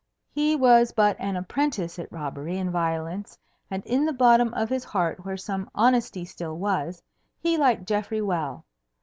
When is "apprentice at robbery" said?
1.35-2.57